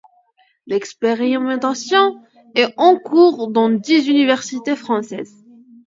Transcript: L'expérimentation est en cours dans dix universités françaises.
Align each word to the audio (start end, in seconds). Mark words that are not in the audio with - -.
L'expérimentation 0.65 2.23
est 2.55 2.73
en 2.77 2.97
cours 2.97 3.51
dans 3.51 3.69
dix 3.69 4.07
universités 4.07 4.75
françaises. 4.75 5.45